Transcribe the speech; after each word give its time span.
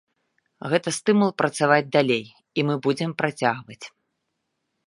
Гэта 0.71 0.93
стымул 0.97 1.31
працаваць 1.43 1.91
далей, 1.97 2.25
і 2.61 2.67
мы 2.71 2.81
будзем 2.89 3.11
працягваць. 3.23 3.83